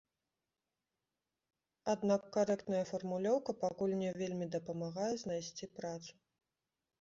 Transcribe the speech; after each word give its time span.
Аднак 1.93 2.21
карэктная 2.37 2.79
фармулёўка 2.93 3.51
пакуль 3.65 3.95
не 4.03 4.11
вельмі 4.23 4.45
дапамагае 4.57 5.13
знайсці 5.27 5.71
працу. 5.83 6.11